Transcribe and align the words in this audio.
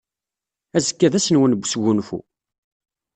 Azekka 0.77 1.07
d 1.11 1.13
ass-nwen 1.19 1.51
n 1.55 1.57
wesgunfu. 1.59 2.19